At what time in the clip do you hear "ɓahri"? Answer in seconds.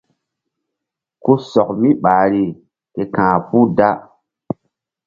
2.03-2.43